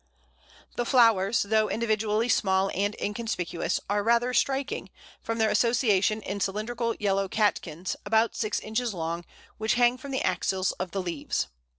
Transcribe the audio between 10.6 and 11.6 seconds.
of the leaves.